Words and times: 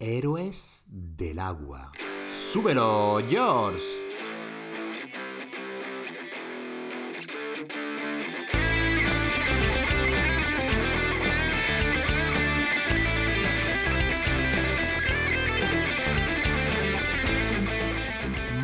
Héroes 0.00 0.84
del 0.86 1.40
agua. 1.40 1.90
¡Súbelo, 2.30 3.20
George! 3.28 3.82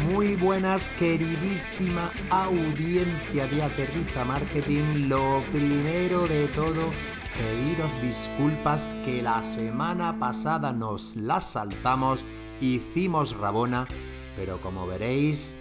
Muy 0.04 0.36
buenas, 0.36 0.88
queridísima 0.90 2.12
audiencia 2.30 3.48
de 3.48 3.60
Aterriza 3.60 4.24
Marketing. 4.24 5.08
Lo 5.08 5.42
primero 5.50 6.28
de 6.28 6.46
todo, 6.46 6.92
pediros 7.36 7.90
disculpas 8.00 8.88
que 9.04 9.22
la 9.22 9.42
semana 9.42 10.18
pasada 10.18 10.72
nos 10.72 11.16
las 11.16 11.52
saltamos, 11.52 12.24
hicimos 12.60 13.36
rabona, 13.36 13.88
pero 14.36 14.58
como 14.58 14.86
veréis, 14.86 15.54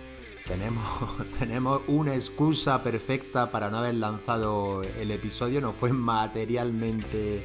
tenemos, 0.47 0.83
tenemos 1.39 1.81
una 1.87 2.13
excusa 2.13 2.83
perfecta 2.83 3.51
para 3.51 3.69
no 3.69 3.79
haber 3.79 3.95
lanzado 3.95 4.83
el 4.83 5.11
episodio, 5.11 5.61
no 5.61 5.73
fue 5.73 5.93
materialmente 5.93 7.43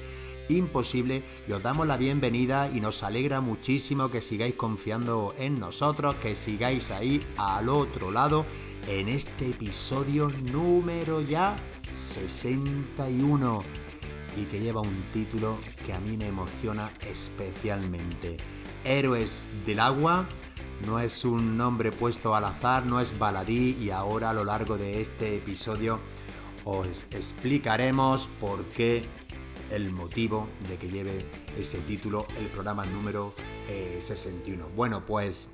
imposible. 0.50 1.22
Y 1.46 1.52
os 1.52 1.62
damos 1.62 1.86
la 1.86 1.96
bienvenida 1.96 2.70
y 2.70 2.80
nos 2.80 3.02
alegra 3.02 3.40
muchísimo 3.40 4.10
que 4.10 4.20
sigáis 4.20 4.54
confiando 4.54 5.34
en 5.38 5.58
nosotros, 5.58 6.16
que 6.16 6.34
sigáis 6.34 6.90
ahí 6.90 7.24
al 7.36 7.68
otro 7.68 8.10
lado 8.10 8.44
en 8.86 9.08
este 9.08 9.50
episodio 9.50 10.28
número 10.28 11.20
ya 11.20 11.56
61 11.94 13.87
y 14.38 14.44
que 14.44 14.60
lleva 14.60 14.80
un 14.80 15.02
título 15.12 15.58
que 15.84 15.92
a 15.92 16.00
mí 16.00 16.16
me 16.16 16.28
emociona 16.28 16.92
especialmente. 17.00 18.36
Héroes 18.84 19.48
del 19.66 19.80
agua 19.80 20.28
no 20.86 21.00
es 21.00 21.24
un 21.24 21.56
nombre 21.56 21.90
puesto 21.90 22.34
al 22.34 22.44
azar, 22.44 22.86
no 22.86 23.00
es 23.00 23.18
baladí 23.18 23.76
y 23.80 23.90
ahora 23.90 24.30
a 24.30 24.32
lo 24.32 24.44
largo 24.44 24.76
de 24.76 25.00
este 25.00 25.36
episodio 25.36 25.98
os 26.64 27.06
explicaremos 27.10 28.28
por 28.40 28.64
qué 28.66 29.04
el 29.70 29.90
motivo 29.90 30.48
de 30.68 30.76
que 30.76 30.88
lleve 30.88 31.26
ese 31.58 31.78
título 31.78 32.26
el 32.38 32.46
programa 32.46 32.86
número 32.86 33.34
61. 34.00 34.64
Eh, 34.64 34.68
bueno, 34.74 35.04
pues 35.04 35.50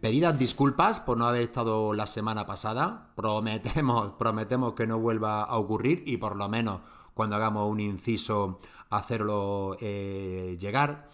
pedidas 0.00 0.38
disculpas 0.38 1.00
por 1.00 1.18
no 1.18 1.26
haber 1.26 1.42
estado 1.42 1.92
la 1.94 2.06
semana 2.06 2.46
pasada. 2.46 3.12
Prometemos, 3.16 4.12
prometemos 4.18 4.74
que 4.74 4.86
no 4.86 4.98
vuelva 4.98 5.42
a 5.42 5.56
ocurrir 5.56 6.02
y 6.06 6.16
por 6.16 6.36
lo 6.36 6.48
menos 6.48 6.80
cuando 7.14 7.36
hagamos 7.36 7.70
un 7.70 7.80
inciso 7.80 8.58
hacerlo 8.90 9.76
eh, 9.80 10.56
llegar. 10.60 11.10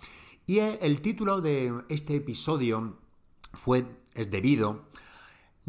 Y 0.46 0.58
el 0.58 1.00
título 1.00 1.40
de 1.40 1.72
este 1.88 2.16
episodio 2.16 2.96
fue 3.52 3.84
es 4.14 4.30
debido 4.30 4.88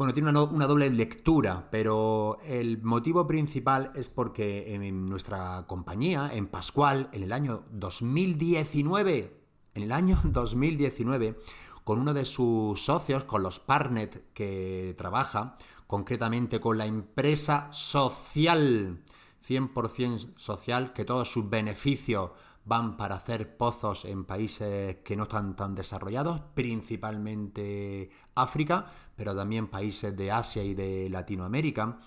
bueno, 0.02 0.14
tiene 0.14 0.30
una, 0.30 0.66
doble 0.66 0.90
lectura, 0.90 1.68
pero 1.70 2.38
el 2.44 2.82
motivo 2.82 3.26
principal 3.26 3.92
es 3.94 4.08
porque 4.08 4.74
en 4.74 5.06
nuestra 5.06 5.64
compañía, 5.68 6.30
en 6.32 6.48
Pascual, 6.48 7.08
en 7.12 7.22
el 7.22 7.32
año 7.32 7.62
2019, 7.70 9.44
en 9.74 9.82
el 9.82 9.92
año 9.92 10.18
2019, 10.24 11.38
con 11.84 11.98
uno 11.98 12.14
de 12.14 12.24
sus 12.24 12.84
socios, 12.84 13.24
con 13.24 13.42
los 13.42 13.58
Parnet 13.60 14.32
que 14.32 14.94
trabaja, 14.96 15.56
concretamente 15.86 16.60
con 16.60 16.78
la 16.78 16.86
empresa 16.86 17.68
social, 17.72 19.02
100% 19.46 20.36
social, 20.36 20.92
que 20.92 21.04
todos 21.04 21.30
sus 21.30 21.50
beneficios 21.50 22.30
van 22.64 22.96
para 22.96 23.16
hacer 23.16 23.56
pozos 23.56 24.04
en 24.04 24.24
países 24.24 24.96
que 25.04 25.16
no 25.16 25.24
están 25.24 25.56
tan 25.56 25.74
desarrollados, 25.74 26.40
principalmente 26.54 28.10
África, 28.34 28.86
pero 29.16 29.34
también 29.34 29.66
países 29.66 30.16
de 30.16 30.30
Asia 30.30 30.62
y 30.62 30.74
de 30.74 31.10
Latinoamérica, 31.10 31.98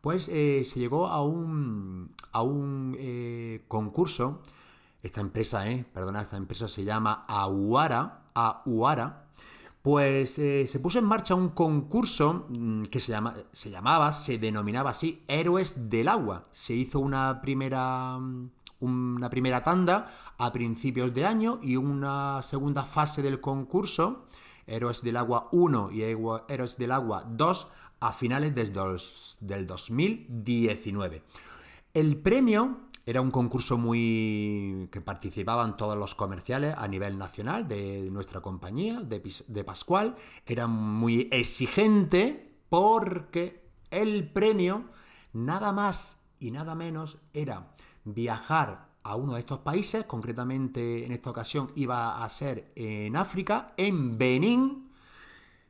pues 0.00 0.28
eh, 0.28 0.62
se 0.64 0.80
llegó 0.80 1.08
a 1.08 1.22
un, 1.22 2.14
a 2.32 2.42
un 2.42 2.96
eh, 2.98 3.64
concurso, 3.68 4.42
esta 5.02 5.20
empresa, 5.20 5.68
eh, 5.68 5.84
perdona, 5.92 6.22
esta 6.22 6.36
empresa 6.36 6.68
se 6.68 6.84
llama 6.84 7.24
Ahuara, 7.28 8.24
Ahuara, 8.34 9.23
pues 9.84 10.38
eh, 10.38 10.66
se 10.66 10.80
puso 10.80 10.98
en 10.98 11.04
marcha 11.04 11.34
un 11.34 11.50
concurso 11.50 12.46
mm, 12.48 12.84
que 12.84 13.00
se, 13.00 13.14
se 13.52 13.70
llamaba, 13.70 14.14
se 14.14 14.38
denominaba 14.38 14.88
así, 14.88 15.22
Héroes 15.28 15.90
del 15.90 16.08
Agua. 16.08 16.44
Se 16.52 16.72
hizo 16.72 17.00
una 17.00 17.42
primera 17.42 18.16
mm, 18.18 18.48
una 18.80 19.28
primera 19.28 19.62
tanda 19.62 20.10
a 20.38 20.54
principios 20.54 21.12
de 21.12 21.26
año 21.26 21.60
y 21.62 21.76
una 21.76 22.42
segunda 22.42 22.84
fase 22.84 23.20
del 23.20 23.42
concurso, 23.42 24.24
Héroes 24.66 25.02
del 25.02 25.18
Agua 25.18 25.50
1 25.52 25.90
y 25.92 26.00
Héroes 26.00 26.78
del 26.78 26.92
Agua 26.92 27.26
2, 27.28 27.68
a 28.00 28.12
finales 28.14 28.54
del 28.54 28.72
2019. 29.66 31.22
El 31.92 32.16
premio 32.16 32.78
era 33.06 33.20
un 33.20 33.30
concurso 33.30 33.76
muy 33.76 34.88
que 34.90 35.00
participaban 35.00 35.76
todos 35.76 35.96
los 35.96 36.14
comerciales 36.14 36.74
a 36.76 36.88
nivel 36.88 37.18
nacional 37.18 37.68
de 37.68 38.08
nuestra 38.10 38.40
compañía, 38.40 39.00
de, 39.00 39.22
de 39.46 39.64
Pascual. 39.64 40.16
Era 40.46 40.66
muy 40.66 41.28
exigente 41.30 42.58
porque 42.68 43.68
el 43.90 44.30
premio, 44.32 44.84
nada 45.32 45.72
más 45.72 46.18
y 46.40 46.50
nada 46.50 46.74
menos, 46.74 47.18
era 47.32 47.74
viajar 48.04 48.88
a 49.02 49.16
uno 49.16 49.34
de 49.34 49.40
estos 49.40 49.58
países, 49.58 50.04
concretamente 50.04 51.04
en 51.04 51.12
esta 51.12 51.30
ocasión 51.30 51.70
iba 51.74 52.24
a 52.24 52.30
ser 52.30 52.68
en 52.74 53.16
África, 53.16 53.74
en 53.76 54.16
Benín, 54.16 54.90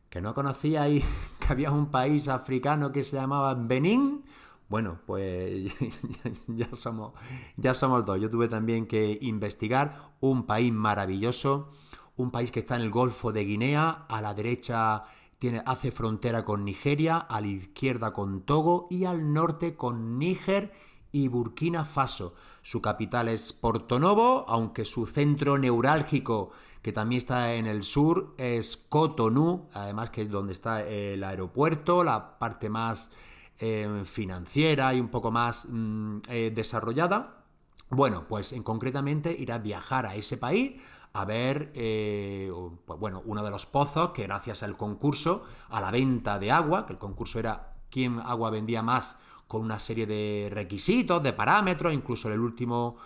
que 0.08 0.20
no 0.20 0.34
conocía 0.34 0.82
ahí 0.82 1.04
que 1.40 1.52
había 1.52 1.72
un 1.72 1.90
país 1.90 2.28
africano 2.28 2.92
que 2.92 3.02
se 3.02 3.16
llamaba 3.16 3.54
Benín. 3.54 4.24
Bueno, 4.68 4.98
pues 5.06 5.72
ya 6.48 6.68
somos, 6.74 7.12
ya 7.56 7.74
somos 7.74 8.04
dos. 8.04 8.20
Yo 8.20 8.30
tuve 8.30 8.48
también 8.48 8.86
que 8.86 9.18
investigar 9.20 10.12
un 10.20 10.44
país 10.44 10.72
maravilloso, 10.72 11.70
un 12.16 12.30
país 12.30 12.50
que 12.50 12.60
está 12.60 12.76
en 12.76 12.82
el 12.82 12.90
Golfo 12.90 13.32
de 13.32 13.44
Guinea, 13.44 14.06
a 14.08 14.20
la 14.22 14.34
derecha 14.34 15.04
tiene, 15.38 15.62
hace 15.66 15.90
frontera 15.90 16.44
con 16.44 16.64
Nigeria, 16.64 17.18
a 17.18 17.40
la 17.40 17.48
izquierda 17.48 18.12
con 18.12 18.42
Togo 18.42 18.86
y 18.90 19.04
al 19.04 19.32
norte 19.32 19.76
con 19.76 20.18
Níger 20.18 20.72
y 21.12 21.28
Burkina 21.28 21.84
Faso. 21.84 22.34
Su 22.62 22.80
capital 22.80 23.28
es 23.28 23.52
Porto 23.52 24.00
Novo, 24.00 24.44
aunque 24.48 24.84
su 24.84 25.06
centro 25.06 25.58
neurálgico, 25.58 26.50
que 26.82 26.92
también 26.92 27.18
está 27.18 27.54
en 27.54 27.66
el 27.66 27.84
sur, 27.84 28.34
es 28.36 28.76
Cotonou, 28.76 29.68
además 29.72 30.10
que 30.10 30.22
es 30.22 30.30
donde 30.30 30.52
está 30.52 30.82
el 30.82 31.22
aeropuerto, 31.22 32.02
la 32.02 32.38
parte 32.38 32.68
más 32.68 33.10
eh, 33.58 34.02
financiera 34.04 34.94
y 34.94 35.00
un 35.00 35.08
poco 35.08 35.30
más 35.30 35.66
mm, 35.68 36.18
eh, 36.28 36.52
desarrollada. 36.54 37.44
Bueno, 37.90 38.26
pues 38.28 38.52
en 38.52 38.62
concretamente 38.62 39.32
ir 39.32 39.52
a 39.52 39.58
viajar 39.58 40.06
a 40.06 40.14
ese 40.14 40.36
país 40.36 40.80
a 41.16 41.24
ver, 41.24 41.70
eh, 41.74 42.50
pues 42.84 42.98
bueno, 42.98 43.22
uno 43.24 43.44
de 43.44 43.50
los 43.50 43.66
pozos 43.66 44.10
que 44.10 44.24
gracias 44.24 44.64
al 44.64 44.76
concurso, 44.76 45.44
a 45.68 45.80
la 45.80 45.92
venta 45.92 46.40
de 46.40 46.50
agua, 46.50 46.86
que 46.86 46.92
el 46.92 46.98
concurso 46.98 47.38
era 47.38 47.74
quién 47.88 48.18
agua 48.18 48.50
vendía 48.50 48.82
más 48.82 49.16
con 49.46 49.62
una 49.62 49.78
serie 49.78 50.06
de 50.06 50.48
requisitos, 50.50 51.22
de 51.22 51.32
parámetros, 51.32 51.94
incluso 51.94 52.32
el 52.32 52.40
último, 52.40 52.96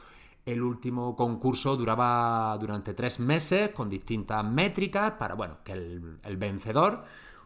el 0.47 0.63
último 0.63 1.15
concurso 1.15 1.77
duraba 1.77 2.57
durante 2.59 2.95
tres 2.95 3.21
meses 3.21 3.73
con 3.73 3.91
distintas 3.91 4.43
métricas 4.43 5.13
para, 5.19 5.35
bueno, 5.35 5.59
que 5.63 5.73
el, 5.73 6.19
el 6.23 6.37
vencedor 6.39 7.05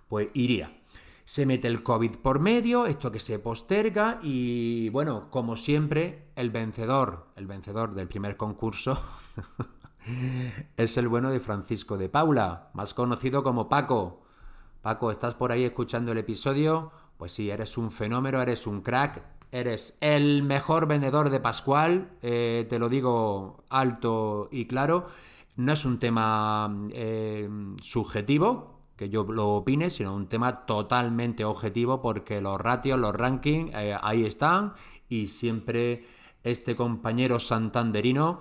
pues 0.08 0.28
iría. 0.34 0.81
Se 1.24 1.46
mete 1.46 1.68
el 1.68 1.82
COVID 1.82 2.16
por 2.16 2.40
medio, 2.40 2.86
esto 2.86 3.12
que 3.12 3.20
se 3.20 3.38
posterga 3.38 4.18
y 4.22 4.88
bueno, 4.90 5.30
como 5.30 5.56
siempre, 5.56 6.28
el 6.36 6.50
vencedor, 6.50 7.26
el 7.36 7.46
vencedor 7.46 7.94
del 7.94 8.08
primer 8.08 8.36
concurso 8.36 9.00
es 10.76 10.96
el 10.96 11.08
bueno 11.08 11.30
de 11.30 11.40
Francisco 11.40 11.96
de 11.96 12.08
Paula, 12.08 12.70
más 12.74 12.92
conocido 12.92 13.42
como 13.42 13.68
Paco. 13.68 14.22
Paco, 14.82 15.10
¿estás 15.12 15.34
por 15.34 15.52
ahí 15.52 15.64
escuchando 15.64 16.12
el 16.12 16.18
episodio? 16.18 16.90
Pues 17.16 17.32
sí, 17.32 17.50
eres 17.50 17.78
un 17.78 17.92
fenómeno, 17.92 18.42
eres 18.42 18.66
un 18.66 18.80
crack, 18.80 19.22
eres 19.52 19.96
el 20.00 20.42
mejor 20.42 20.86
vendedor 20.86 21.30
de 21.30 21.38
Pascual, 21.38 22.10
eh, 22.22 22.66
te 22.68 22.78
lo 22.80 22.88
digo 22.88 23.62
alto 23.68 24.48
y 24.50 24.66
claro. 24.66 25.06
No 25.54 25.74
es 25.74 25.84
un 25.84 25.98
tema 25.98 26.74
eh, 26.92 27.48
subjetivo, 27.82 28.71
que 28.96 29.08
yo 29.08 29.24
lo 29.24 29.48
opine, 29.50 29.90
sino 29.90 30.14
un 30.14 30.28
tema 30.28 30.66
totalmente 30.66 31.44
objetivo 31.44 32.00
porque 32.00 32.40
los 32.40 32.60
ratios, 32.60 32.98
los 32.98 33.14
rankings, 33.14 33.72
eh, 33.74 33.96
ahí 34.00 34.24
están 34.24 34.74
y 35.08 35.28
siempre 35.28 36.06
este 36.44 36.74
compañero 36.74 37.38
santanderino 37.38 38.40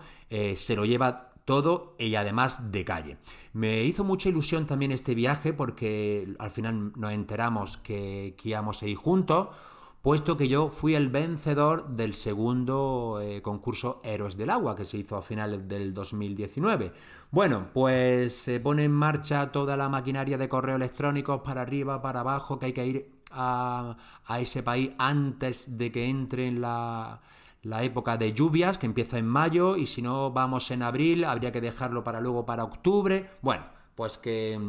se 0.56 0.75
lo 0.75 0.86
lleva 0.86 1.31
todo 1.45 1.95
y 2.00 2.15
además 2.15 2.71
de 2.71 2.86
calle. 2.86 3.18
Me 3.53 3.83
hizo 3.83 4.03
mucha 4.03 4.30
ilusión 4.30 4.68
también 4.68 4.92
este 4.92 5.15
viaje 5.15 5.53
porque 5.53 6.33
al 6.39 6.51
final 6.51 6.94
nos 6.95 7.12
enteramos 7.12 7.77
que, 7.77 8.36
íbamos 8.44 8.81
a 8.81 8.88
ir 8.88 8.95
juntos 8.95 9.50
puesto 10.01 10.36
que 10.36 10.48
yo 10.48 10.69
fui 10.69 10.95
el 10.95 11.09
vencedor 11.09 11.89
del 11.89 12.13
segundo 12.13 13.19
eh, 13.21 13.42
concurso 13.42 14.00
Héroes 14.03 14.36
del 14.36 14.50
Agua 14.50 14.75
que 14.75 14.86
se 14.86 14.98
hizo 14.98 15.15
a 15.15 15.21
finales 15.21 15.68
del 15.68 15.94
2019. 15.94 16.92
Bueno, 17.30 17.69
pues 17.74 18.33
se 18.33 18.59
pone 18.59 18.83
en 18.83 18.92
marcha 18.92 19.51
toda 19.51 19.77
la 19.77 19.89
maquinaria 19.89 20.38
de 20.38 20.50
correo 20.50 20.75
electrónico 20.75 21.44
para 21.44 21.62
arriba, 21.62 22.01
para 22.01 22.21
abajo, 22.21 22.57
que 22.59 22.68
hay 22.68 22.74
que 22.74 22.86
ir 22.86 23.21
a, 23.31 23.98
ese 24.39 24.63
país 24.63 24.92
antes 24.98 25.77
de 25.77 25.92
que 25.92 26.09
entre 26.09 26.48
en 26.48 26.62
la, 26.62 27.21
la 27.62 27.83
época 27.83 28.18
de 28.18 28.33
lluvias, 28.33 28.77
que 28.77 28.88
empieza 28.88 29.19
en 29.19 29.27
mayo, 29.27 29.77
y 29.77 29.86
si 29.86 30.01
no 30.01 30.31
vamos 30.31 30.71
en 30.71 30.81
abril, 30.81 31.24
habría 31.25 31.51
que 31.51 31.62
dejarlo 31.62 32.03
para 32.03 32.21
luego 32.21 32.45
para 32.45 32.63
octubre. 32.63 33.30
Bueno, 33.42 33.65
pues 33.95 34.18
que, 34.18 34.59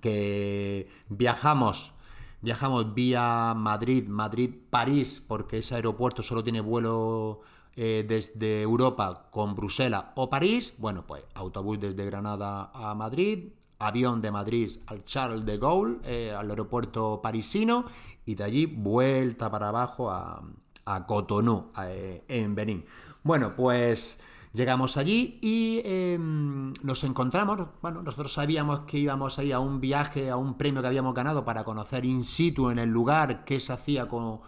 que 0.00 0.88
viajamos 1.08 1.92
viajamos 2.40 2.94
vía 2.94 3.54
Madrid, 3.56 4.06
Madrid-París, 4.08 5.22
porque 5.26 5.58
ese 5.58 5.74
aeropuerto 5.74 6.22
solo 6.22 6.42
tiene 6.42 6.60
vuelo 6.60 7.40
eh, 7.74 8.04
desde 8.08 8.62
Europa 8.62 9.28
con 9.30 9.54
Bruselas 9.54 10.06
o 10.14 10.30
París, 10.30 10.74
bueno, 10.78 11.06
pues 11.06 11.24
autobús 11.34 11.78
desde 11.78 12.06
Granada 12.06 12.70
a 12.72 12.94
Madrid, 12.94 13.50
avión 13.78 14.22
de 14.22 14.30
Madrid 14.30 14.70
al 14.86 15.04
Charles 15.04 15.44
de 15.44 15.58
Gaulle, 15.58 15.98
eh, 16.04 16.32
al 16.32 16.48
aeropuerto 16.48 17.20
parisino, 17.22 17.84
y 18.24 18.34
de 18.34 18.44
allí 18.44 18.66
vuelta 18.66 19.50
para 19.50 19.68
abajo 19.68 20.10
a, 20.10 20.42
a 20.86 21.06
Cotonou, 21.06 21.70
eh, 21.82 22.24
en 22.28 22.54
Benín. 22.54 22.86
Bueno, 23.22 23.54
pues 23.54 24.18
Llegamos 24.56 24.96
allí 24.96 25.38
y 25.42 25.82
em, 25.84 26.72
nos 26.82 27.04
encontramos, 27.04 27.68
bueno, 27.82 28.02
nosotros 28.02 28.32
sabíamos 28.32 28.80
que 28.86 28.96
íbamos 28.96 29.38
a 29.38 29.44
ir 29.44 29.52
a 29.52 29.60
un 29.60 29.82
viaje, 29.82 30.30
a 30.30 30.36
un 30.36 30.56
premio 30.56 30.80
que 30.80 30.88
habíamos 30.88 31.12
ganado 31.12 31.44
para 31.44 31.62
conocer 31.62 32.06
in 32.06 32.24
situ 32.24 32.70
en 32.70 32.78
el 32.78 32.88
lugar 32.88 33.44
qué 33.44 33.60
se 33.60 33.74
hacía 33.74 34.08
con, 34.08 34.40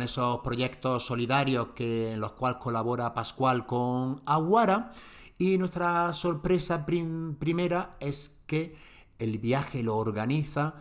esos 0.00 0.40
proyectos 0.40 1.04
solidarios 1.04 1.68
que, 1.74 2.12
en 2.12 2.20
los 2.20 2.32
cuales 2.32 2.60
colabora 2.60 3.12
Pascual 3.12 3.66
con 3.66 4.22
Aguara. 4.24 4.90
Y 5.36 5.58
nuestra 5.58 6.14
sorpresa 6.14 6.86
primera 6.86 7.96
es 8.00 8.40
que 8.46 8.74
el 9.18 9.36
viaje 9.36 9.82
lo 9.82 9.98
organiza 9.98 10.76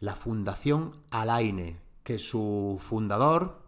la 0.00 0.16
Fundación 0.16 0.96
Alaine, 1.12 1.78
que 2.02 2.18
su 2.18 2.80
fundador, 2.82 3.62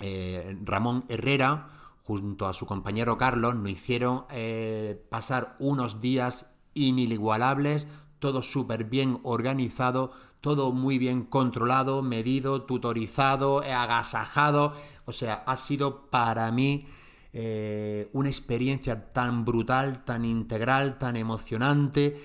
eh, 0.00 0.56
Ramón 0.64 1.04
Herrera, 1.10 1.68
junto 2.04 2.46
a 2.46 2.52
su 2.52 2.66
compañero 2.66 3.16
Carlos, 3.16 3.54
nos 3.56 3.70
hicieron 3.70 4.24
eh, 4.30 5.02
pasar 5.08 5.56
unos 5.58 6.00
días 6.00 6.46
inigualables, 6.74 7.86
todo 8.18 8.42
súper 8.42 8.84
bien 8.84 9.20
organizado, 9.22 10.12
todo 10.40 10.72
muy 10.72 10.98
bien 10.98 11.24
controlado, 11.24 12.02
medido, 12.02 12.62
tutorizado, 12.62 13.60
agasajado. 13.60 14.74
O 15.06 15.12
sea, 15.12 15.42
ha 15.46 15.56
sido 15.56 16.10
para 16.10 16.50
mí 16.52 16.86
eh, 17.32 18.10
una 18.12 18.28
experiencia 18.28 19.12
tan 19.12 19.46
brutal, 19.46 20.04
tan 20.04 20.26
integral, 20.26 20.98
tan 20.98 21.16
emocionante. 21.16 22.20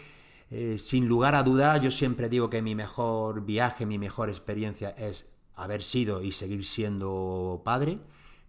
Eh, 0.51 0.77
sin 0.79 1.07
lugar 1.07 1.35
a 1.35 1.43
duda, 1.43 1.77
yo 1.77 1.91
siempre 1.91 2.27
digo 2.27 2.49
que 2.49 2.61
mi 2.61 2.75
mejor 2.75 3.45
viaje, 3.45 3.85
mi 3.85 3.97
mejor 3.97 4.29
experiencia 4.29 4.89
es 4.89 5.29
haber 5.55 5.83
sido 5.83 6.21
y 6.21 6.31
seguir 6.33 6.65
siendo 6.65 7.61
padre, 7.63 7.99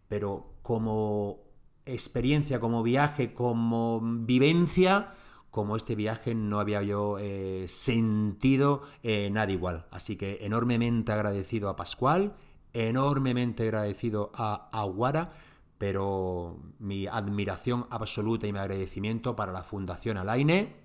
pero 0.08 0.54
como 0.62 1.40
experiencia, 1.86 2.60
como 2.60 2.82
viaje, 2.82 3.34
como 3.34 4.00
vivencia, 4.02 5.14
como 5.50 5.76
este 5.76 5.96
viaje 5.96 6.34
no 6.34 6.60
había 6.60 6.82
yo 6.82 7.18
eh, 7.18 7.66
sentido 7.68 8.82
eh, 9.02 9.28
nada 9.32 9.50
igual. 9.50 9.86
Así 9.90 10.16
que 10.16 10.38
enormemente 10.42 11.12
agradecido 11.12 11.68
a 11.68 11.76
Pascual, 11.76 12.36
enormemente 12.72 13.64
agradecido 13.64 14.30
a 14.34 14.68
Aguara, 14.72 15.32
pero 15.78 16.60
mi 16.78 17.06
admiración 17.06 17.86
absoluta 17.90 18.46
y 18.46 18.52
mi 18.52 18.58
agradecimiento 18.58 19.34
para 19.34 19.52
la 19.52 19.64
Fundación 19.64 20.18
Alaine, 20.18 20.76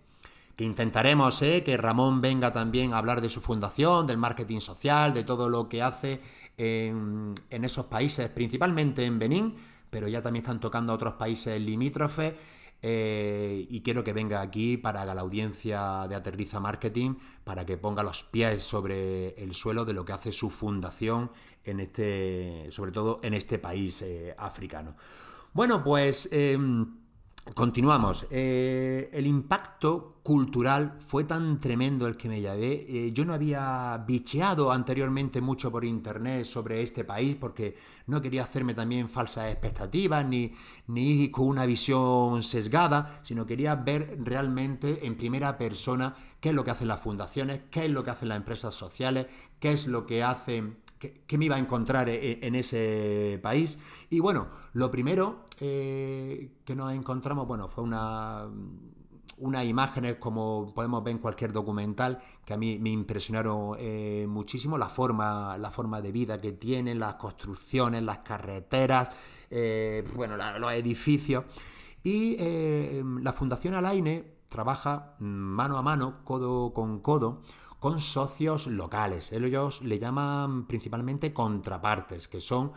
que 0.56 0.64
intentaremos 0.64 1.42
eh, 1.42 1.64
que 1.64 1.78
Ramón 1.78 2.22
venga 2.22 2.54
también 2.54 2.94
a 2.94 2.98
hablar 2.98 3.22
de 3.22 3.30
su 3.30 3.42
fundación, 3.42 4.08
del 4.08 4.18
marketing 4.18 4.60
social, 4.60 5.14
de 5.14 5.24
todo 5.24 5.50
lo 5.50 5.68
que 5.68 5.82
hace 5.82 6.22
en, 6.58 7.36
esos 7.50 7.88
países, 7.88 8.30
principalmente 8.30 9.04
en 9.04 9.20
Benín, 9.20 9.56
pero 9.90 10.08
ya 10.08 10.22
también 10.22 10.44
están 10.44 10.60
tocando 10.60 10.94
a 10.94 10.96
otros 10.96 11.14
países 11.16 11.60
limítrofes. 11.60 12.34
Eh, 12.88 13.66
y 13.70 13.82
quiero 13.82 14.04
que 14.04 14.14
venga 14.14 14.42
aquí 14.42 14.78
para 14.78 15.06
la 15.06 15.20
audiencia 15.20 16.06
de 16.08 16.16
Aterriza 16.16 16.60
Marketing, 16.60 17.16
para 17.44 17.66
que 17.66 17.78
ponga 17.78 18.04
los 18.04 18.24
pies 18.24 18.64
sobre 18.64 19.30
el 19.42 19.56
suelo 19.56 19.86
de 19.86 19.94
lo 19.94 20.06
que 20.06 20.14
hace 20.14 20.32
su 20.32 20.52
fundación 20.52 21.32
en 21.64 21.80
este, 21.80 22.68
sobre 22.70 22.92
todo 22.92 23.20
en 23.24 23.34
este 23.34 23.58
país 23.58 24.02
eh, 24.04 24.36
africano. 24.38 24.96
Bueno, 25.54 25.84
pues 25.84 26.30
em, 26.32 27.05
Continuamos. 27.54 28.26
Eh, 28.32 29.10
el 29.14 29.28
impacto 29.28 30.16
cultural 30.24 30.98
fue 31.00 31.26
tan 31.26 31.60
tremendo 31.60 32.08
el 32.08 32.18
que 32.18 32.28
me 32.28 32.42
llevé. 32.42 32.86
Eh, 32.90 33.12
yo 33.14 33.24
no 33.24 33.36
había 33.36 34.04
bicheado 34.06 34.72
anteriormente 34.72 35.42
mucho 35.42 35.72
por 35.72 35.86
internet 35.86 36.46
sobre 36.46 36.82
este 36.82 37.04
país 37.04 37.36
porque 37.40 37.78
no 38.08 38.20
quería 38.20 38.44
hacerme 38.44 38.74
también 38.74 39.08
falsas 39.08 39.52
expectativas 39.52 40.26
ni, 40.26 40.54
ni 40.88 41.30
con 41.30 41.48
una 41.48 41.68
visión 41.68 42.42
sesgada, 42.42 43.20
sino 43.22 43.46
quería 43.46 43.76
ver 43.76 44.18
realmente 44.24 45.06
en 45.06 45.16
primera 45.16 45.56
persona 45.58 46.16
qué 46.40 46.50
es 46.50 46.56
lo 46.56 46.64
que 46.64 46.72
hacen 46.72 46.88
las 46.88 47.02
fundaciones, 47.02 47.62
qué 47.70 47.86
es 47.86 47.92
lo 47.92 48.04
que 48.04 48.10
hacen 48.10 48.30
las 48.30 48.38
empresas 48.38 48.74
sociales, 48.74 49.28
qué 49.60 49.72
es 49.72 49.86
lo 49.86 50.08
que 50.08 50.24
hacen 50.24 50.78
qué, 51.28 51.38
me 51.38 51.46
iba 51.46 51.56
a 51.56 51.60
encontrar 51.60 52.10
e, 52.10 52.46
en, 52.46 52.56
ese 52.56 53.40
país. 53.42 53.80
Y 54.10 54.20
bueno, 54.20 54.48
lo 54.74 54.92
primero 54.92 55.46
eh, 55.60 56.52
que 56.66 56.76
nos 56.76 56.94
encontramos, 56.94 57.48
bueno, 57.48 57.68
fue 57.68 57.84
una 57.84 58.48
unas 59.38 59.66
imágenes 59.66 60.16
como 60.16 60.72
podemos 60.74 61.04
ver 61.04 61.12
en 61.12 61.18
cualquier 61.18 61.52
documental 61.52 62.22
que 62.46 62.54
a 62.54 62.58
mí 62.58 62.80
me 62.80 62.90
impresionaron 62.90 63.76
eh, 63.78 64.26
muchísimo 64.30 64.78
la 64.78 64.88
forma 64.88 65.58
la 65.58 65.72
forma 65.72 66.02
de 66.02 66.14
vida 66.14 66.40
que 66.40 66.54
tienen 66.54 67.00
las 67.00 67.16
construcciones 67.16 68.02
las 68.02 68.20
carreteras 68.20 69.10
eh, 69.52 70.06
bueno 70.16 70.38
los 70.38 70.72
edificios 70.72 71.44
y 72.02 72.38
la 73.22 73.34
fundación 73.34 73.74
Alaine 73.74 74.36
trabaja 74.48 75.16
mano 75.20 75.78
a 75.78 75.82
mano 75.82 76.24
codo 76.24 76.74
con 76.74 77.02
codo 77.02 77.42
con 77.86 78.02
socios 78.02 78.66
locales. 78.66 79.32
Ellos 79.32 79.84
le 79.84 80.00
llaman 80.00 80.66
principalmente 80.66 81.32
contrapartes, 81.32 82.28
que 82.28 82.42
son 82.42 82.72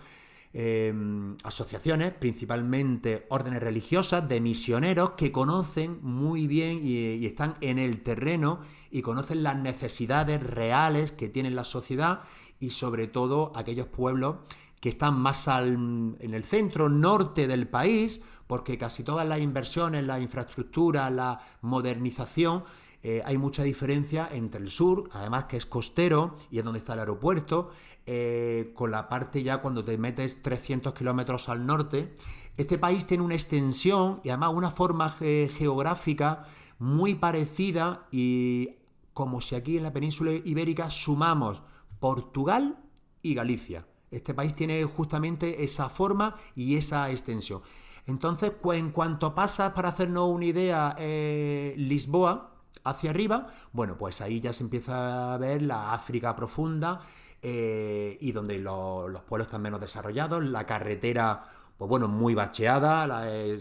em, 0.52 1.34
asociaciones, 1.44 2.12
principalmente 2.12 3.24
órdenes 3.30 3.62
religiosas 3.62 4.28
de 4.28 4.42
misioneros 4.42 5.12
que 5.12 5.32
conocen 5.32 5.98
muy 6.02 6.46
bien 6.46 6.80
y, 6.82 7.24
están 7.24 7.56
en 7.62 7.78
el 7.78 8.02
terreno 8.02 8.60
y 8.90 9.00
conocen 9.00 9.42
las 9.42 9.56
necesidades 9.56 10.42
reales 10.42 11.10
que 11.12 11.30
tiene 11.30 11.50
la 11.52 11.64
sociedad 11.64 12.20
y 12.60 12.68
sobre 12.68 13.06
todo 13.06 13.52
aquellos 13.56 13.86
pueblos 13.86 14.36
que 14.78 14.90
están 14.90 15.18
más 15.18 15.48
en 15.48 16.18
el 16.20 16.44
centro 16.44 16.90
norte 16.90 17.46
del 17.46 17.66
país, 17.66 18.20
porque 18.46 18.76
casi 18.76 19.04
todas 19.04 19.26
las 19.26 19.40
inversiones, 19.40 20.04
la 20.04 20.20
infraestructura, 20.20 21.08
la 21.08 21.40
modernización 21.62 22.64
eh, 23.02 23.22
hay 23.24 23.38
mucha 23.38 23.62
diferencia 23.62 24.28
entre 24.30 24.60
el 24.60 24.70
sur, 24.70 25.08
además 25.12 25.44
que 25.44 25.56
es 25.56 25.66
costero 25.66 26.34
y 26.50 26.58
es 26.58 26.64
donde 26.64 26.80
está 26.80 26.94
el 26.94 27.00
aeropuerto, 27.00 27.70
eh, 28.06 28.72
con 28.74 28.90
la 28.90 29.08
parte 29.08 29.42
ya 29.42 29.58
cuando 29.58 29.84
te 29.84 29.96
metes 29.98 30.42
300 30.42 30.94
kilómetros 30.94 31.48
al 31.48 31.66
norte. 31.66 32.14
Este 32.56 32.78
país 32.78 33.06
tiene 33.06 33.22
una 33.22 33.34
extensión 33.34 34.20
y 34.24 34.30
además 34.30 34.52
una 34.54 34.70
forma 34.70 35.10
geográfica 35.10 36.44
muy 36.78 37.14
parecida 37.14 38.06
y 38.10 38.78
como 39.12 39.40
si 39.40 39.54
aquí 39.54 39.76
en 39.76 39.82
la 39.82 39.92
península 39.92 40.32
ibérica 40.32 40.90
sumamos 40.90 41.62
Portugal 41.98 42.78
y 43.22 43.34
Galicia. 43.34 43.86
Este 44.10 44.34
país 44.34 44.54
tiene 44.54 44.82
justamente 44.84 45.64
esa 45.64 45.88
forma 45.88 46.36
y 46.54 46.76
esa 46.76 47.10
extensión. 47.10 47.60
Entonces, 48.06 48.52
en 48.72 48.90
cuanto 48.90 49.34
pasa, 49.34 49.74
para 49.74 49.90
hacernos 49.90 50.30
una 50.30 50.46
idea, 50.46 50.96
eh, 50.98 51.74
Lisboa, 51.76 52.57
hacia 52.84 53.10
arriba, 53.10 53.48
bueno, 53.72 53.96
pues 53.98 54.20
ahí 54.20 54.40
ya 54.40 54.52
se 54.52 54.62
empieza 54.62 55.34
a 55.34 55.38
ver 55.38 55.62
la 55.62 55.92
África 55.92 56.34
profunda 56.36 57.00
eh, 57.40 58.18
y 58.20 58.32
donde 58.32 58.58
los 58.58 59.22
pueblos 59.22 59.46
están 59.46 59.62
menos 59.62 59.80
desarrollados, 59.80 60.44
la 60.44 60.66
carretera, 60.66 61.44
pues 61.76 61.88
bueno, 61.88 62.08
muy 62.08 62.34
bacheada, 62.34 63.28
eh, 63.28 63.60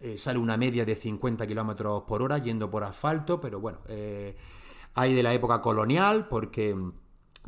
eh, 0.00 0.18
sale 0.18 0.38
una 0.38 0.56
media 0.56 0.84
de 0.84 0.94
50 0.94 1.46
kilómetros 1.46 2.04
por 2.04 2.22
hora 2.22 2.38
yendo 2.38 2.70
por 2.70 2.84
asfalto, 2.84 3.40
pero 3.40 3.60
bueno, 3.60 3.78
hay 4.94 5.14
de 5.14 5.22
la 5.22 5.34
época 5.34 5.60
colonial 5.60 6.28
porque 6.28 6.74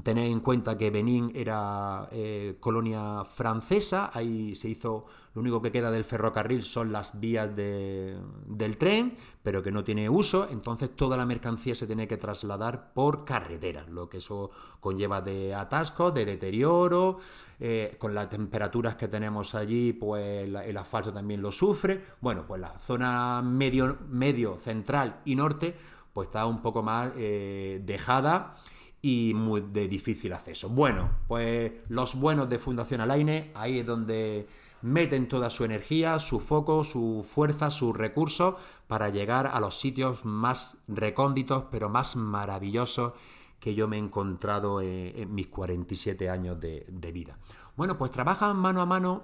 Tened 0.02 0.30
en 0.30 0.40
cuenta 0.40 0.78
que 0.78 0.90
Benín 0.90 1.30
era 1.34 2.08
eh, 2.10 2.56
colonia 2.58 3.24
francesa, 3.24 4.10
ahí 4.14 4.54
se 4.54 4.68
hizo, 4.68 5.04
lo 5.34 5.42
único 5.42 5.60
que 5.60 5.70
queda 5.70 5.90
del 5.90 6.04
ferrocarril 6.04 6.62
son 6.62 6.90
las 6.90 7.20
vías 7.20 7.54
del 7.54 8.76
tren, 8.78 9.14
pero 9.42 9.62
que 9.62 9.70
no 9.70 9.84
tiene 9.84 10.08
uso, 10.08 10.48
entonces 10.48 10.96
toda 10.96 11.18
la 11.18 11.26
mercancía 11.26 11.74
se 11.74 11.86
tiene 11.86 12.08
que 12.08 12.16
trasladar 12.16 12.94
por 12.94 13.26
carretera, 13.26 13.84
lo 13.88 14.08
que 14.08 14.18
eso 14.18 14.50
conlleva 14.80 15.20
de 15.20 15.54
atascos, 15.54 16.14
de 16.14 16.24
deterioro, 16.24 17.18
eh, 17.58 17.96
con 17.98 18.14
las 18.14 18.30
temperaturas 18.30 18.96
que 18.96 19.08
tenemos 19.08 19.54
allí, 19.54 19.92
pues 19.92 20.48
el 20.48 20.76
asfalto 20.78 21.12
también 21.12 21.42
lo 21.42 21.52
sufre. 21.52 22.02
Bueno, 22.22 22.46
pues 22.46 22.58
la 22.58 22.78
zona 22.78 23.42
medio, 23.42 23.98
medio 24.08 24.56
central 24.56 25.20
y 25.26 25.34
norte, 25.34 25.76
pues 26.14 26.28
está 26.28 26.46
un 26.46 26.62
poco 26.62 26.82
más 26.82 27.12
eh, 27.16 27.82
dejada 27.84 28.56
y 29.02 29.32
muy 29.34 29.62
de 29.62 29.88
difícil 29.88 30.32
acceso. 30.32 30.68
Bueno, 30.68 31.10
pues 31.26 31.72
los 31.88 32.14
buenos 32.14 32.48
de 32.48 32.58
Fundación 32.58 33.00
Alaine, 33.00 33.50
ahí 33.54 33.78
es 33.78 33.86
donde 33.86 34.46
meten 34.82 35.28
toda 35.28 35.50
su 35.50 35.64
energía, 35.64 36.18
su 36.18 36.40
foco, 36.40 36.84
su 36.84 37.26
fuerza, 37.28 37.70
sus 37.70 37.96
recursos 37.96 38.54
para 38.86 39.08
llegar 39.08 39.46
a 39.46 39.60
los 39.60 39.78
sitios 39.78 40.24
más 40.24 40.78
recónditos, 40.88 41.64
pero 41.70 41.88
más 41.88 42.16
maravillosos 42.16 43.12
que 43.58 43.74
yo 43.74 43.88
me 43.88 43.96
he 43.96 44.00
encontrado 44.00 44.80
en, 44.80 45.34
mis 45.34 45.48
47 45.48 46.30
años 46.30 46.58
de, 46.60 46.86
de 46.88 47.12
vida. 47.12 47.38
Bueno, 47.76 47.98
pues 47.98 48.10
trabajan 48.10 48.56
mano 48.56 48.80
a 48.80 48.86
mano, 48.86 49.22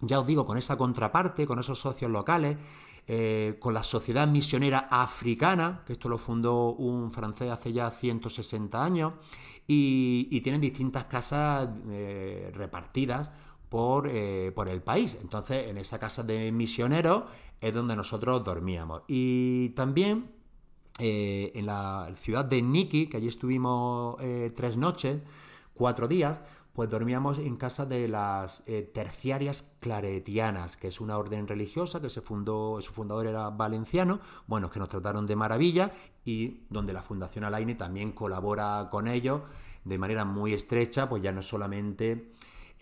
ya 0.00 0.18
os 0.18 0.26
digo, 0.26 0.44
con 0.44 0.58
esa 0.58 0.76
contraparte, 0.76 1.46
con 1.46 1.60
esos 1.60 1.78
socios 1.78 2.10
locales, 2.10 2.56
eh, 3.06 3.56
con 3.58 3.74
la 3.74 3.82
Sociedad 3.82 4.28
Misionera 4.28 4.88
Africana, 4.90 5.82
que 5.86 5.94
esto 5.94 6.08
lo 6.08 6.18
fundó 6.18 6.72
un 6.72 7.10
francés 7.10 7.50
hace 7.50 7.72
ya 7.72 7.90
160 7.90 8.82
años, 8.82 9.14
y, 9.66 10.40
tienen 10.40 10.60
distintas 10.60 11.04
casas 11.04 11.68
eh, 11.88 12.50
repartidas 12.54 13.30
por, 13.68 14.08
eh, 14.08 14.52
por, 14.54 14.68
el 14.68 14.82
país. 14.82 15.18
Entonces, 15.20 15.68
en 15.68 15.78
esa 15.78 15.98
casa 15.98 16.22
de 16.22 16.50
misioneros 16.50 17.24
es 17.60 17.72
donde 17.72 17.94
nosotros 17.94 18.42
dormíamos. 18.42 19.02
Y 19.06 19.70
también 19.70 20.32
en 20.98 21.64
la 21.64 22.12
ciudad 22.16 22.44
de 22.44 22.60
Niki, 22.60 23.06
que 23.06 23.16
allí 23.16 23.28
estuvimos 23.28 24.16
tres 24.54 24.76
noches, 24.76 25.20
cuatro 25.72 26.06
días, 26.06 26.38
pues 26.80 26.88
dormíamos 26.88 27.38
en 27.38 27.56
casa 27.56 27.84
de 27.84 28.08
las 28.08 28.62
eh, 28.64 28.80
terciarias 28.80 29.70
claretianas, 29.80 30.78
que 30.78 30.88
es 30.88 30.98
una 30.98 31.18
orden 31.18 31.46
religiosa 31.46 32.00
que 32.00 32.08
se 32.08 32.22
fundó, 32.22 32.80
su 32.80 32.94
fundador 32.94 33.26
era 33.26 33.50
valenciano, 33.50 34.18
bueno, 34.46 34.70
que 34.70 34.78
nos 34.78 34.88
trataron 34.88 35.26
de 35.26 35.36
maravilla 35.36 35.92
y 36.24 36.62
donde 36.70 36.94
la 36.94 37.02
Fundación 37.02 37.44
Alaine 37.44 37.74
también 37.74 38.12
colabora 38.12 38.88
con 38.90 39.08
ellos 39.08 39.42
de 39.84 39.98
manera 39.98 40.24
muy 40.24 40.54
estrecha, 40.54 41.06
pues 41.06 41.22
ya 41.22 41.32
no 41.32 41.42
solamente 41.42 42.32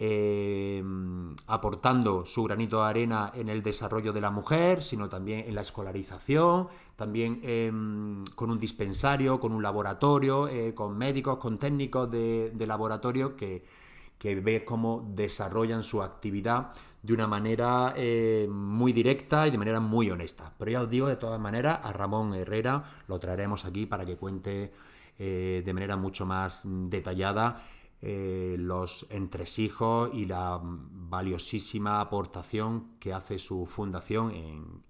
eh, 0.00 0.80
aportando 1.48 2.24
su 2.24 2.44
granito 2.44 2.80
de 2.80 2.88
arena 2.88 3.32
en 3.34 3.48
el 3.48 3.64
desarrollo 3.64 4.12
de 4.12 4.20
la 4.20 4.30
mujer, 4.30 4.84
sino 4.84 5.08
también 5.08 5.40
en 5.48 5.56
la 5.56 5.62
escolarización, 5.62 6.68
también 6.94 7.40
em, 7.42 8.24
con 8.36 8.52
un 8.52 8.60
dispensario, 8.60 9.40
con 9.40 9.52
un 9.52 9.60
laboratorio, 9.60 10.46
eh, 10.46 10.72
con 10.72 10.96
médicos, 10.96 11.38
con 11.38 11.58
técnicos 11.58 12.08
de, 12.12 12.52
laboratorio 12.64 13.34
que, 13.34 13.64
que, 14.18 14.40
ve 14.40 14.64
cómo 14.64 15.08
desarrollan 15.14 15.82
su 15.82 16.02
actividad 16.02 16.72
de 17.02 17.12
una 17.14 17.26
manera 17.26 17.94
eh, 17.96 18.48
muy 18.50 18.92
directa 18.92 19.46
y 19.46 19.50
de 19.50 19.58
manera 19.58 19.80
muy 19.80 20.10
honesta. 20.10 20.54
Pero 20.58 20.70
ya 20.70 20.82
os 20.82 20.90
digo, 20.90 21.06
de 21.08 21.16
todas 21.16 21.40
maneras, 21.40 21.80
a 21.82 21.92
Ramón 21.92 22.34
Herrera 22.34 22.84
lo 23.06 23.18
traeremos 23.18 23.64
aquí 23.64 23.86
para 23.86 24.04
que 24.04 24.16
cuente 24.16 24.72
de 25.18 25.72
manera 25.74 25.96
mucho 25.96 26.24
más 26.26 26.60
detallada 26.64 27.60
eh, 28.00 28.54
los 28.56 29.06
entresijos 29.10 30.10
y 30.14 30.26
la 30.26 30.60
valiosísima 30.62 32.00
aportación 32.00 32.90
que 33.00 33.12
hace 33.12 33.40
su 33.40 33.66
fundación 33.66 34.30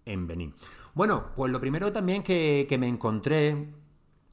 en, 0.04 0.26
Benín. 0.26 0.52
Bueno, 0.92 1.28
pues 1.34 1.50
lo 1.50 1.58
primero 1.58 1.90
también 1.90 2.22
que, 2.22 2.76
me 2.78 2.86
encontré 2.86 3.72